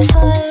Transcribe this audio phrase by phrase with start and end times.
[0.00, 0.47] Ich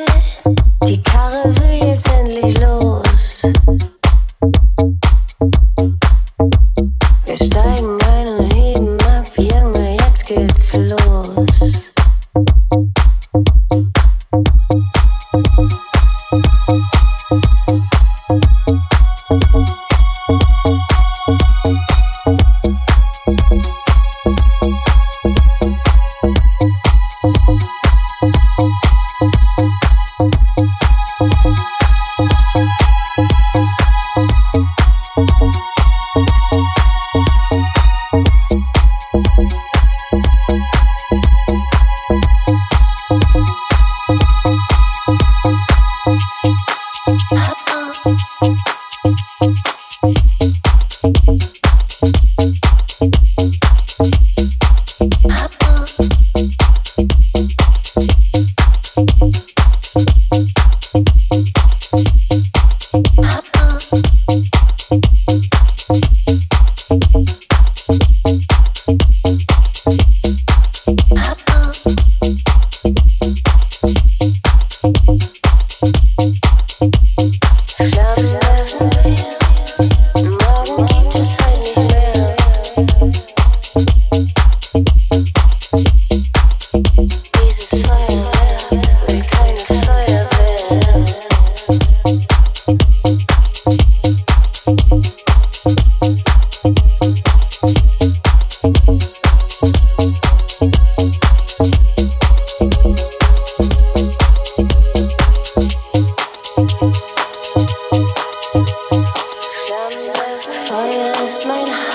[111.66, 111.87] zeig